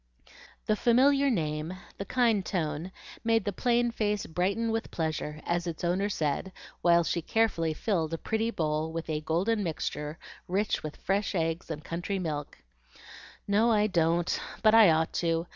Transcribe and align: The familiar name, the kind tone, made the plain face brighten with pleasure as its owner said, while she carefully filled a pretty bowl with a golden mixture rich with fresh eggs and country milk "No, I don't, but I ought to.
The 0.65 0.75
familiar 0.75 1.29
name, 1.29 1.77
the 1.99 2.05
kind 2.05 2.43
tone, 2.43 2.91
made 3.23 3.45
the 3.45 3.53
plain 3.53 3.91
face 3.91 4.25
brighten 4.25 4.71
with 4.71 4.89
pleasure 4.89 5.43
as 5.45 5.67
its 5.67 5.83
owner 5.83 6.09
said, 6.09 6.51
while 6.81 7.03
she 7.03 7.21
carefully 7.21 7.75
filled 7.75 8.11
a 8.11 8.17
pretty 8.17 8.49
bowl 8.49 8.91
with 8.91 9.07
a 9.11 9.21
golden 9.21 9.61
mixture 9.61 10.17
rich 10.47 10.81
with 10.81 10.95
fresh 10.95 11.35
eggs 11.35 11.69
and 11.69 11.83
country 11.83 12.17
milk 12.17 12.57
"No, 13.47 13.71
I 13.71 13.85
don't, 13.85 14.39
but 14.63 14.73
I 14.73 14.89
ought 14.89 15.13
to. 15.21 15.45